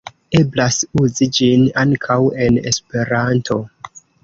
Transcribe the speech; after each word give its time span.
Eblas 0.37 0.79
uzi 1.01 1.27
ĝin 1.35 1.67
ankaŭ 1.83 2.17
en 2.47 2.59
Esperanto. 2.73 3.61